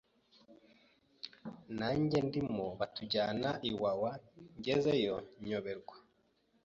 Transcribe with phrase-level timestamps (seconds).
[1.77, 4.11] nanjye ndimo batujyana iwawa
[4.59, 5.95] ngezeyo nyoberwa